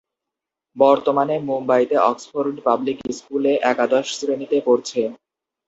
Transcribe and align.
বর্তমানে 0.77 1.35
মুম্বাইতে 1.49 1.95
Oxford 2.09 2.55
public 2.65 2.97
school 3.17 3.43
এ 3.47 3.63
একাদশ 3.71 4.05
শ্রেণীতে 4.17 4.57
পড়ছে। 4.67 5.01